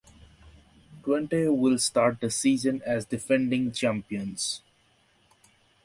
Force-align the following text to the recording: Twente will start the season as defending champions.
Twente 1.03 1.55
will 1.55 1.77
start 1.77 2.21
the 2.21 2.31
season 2.31 2.81
as 2.87 3.05
defending 3.05 3.71
champions. 3.71 4.63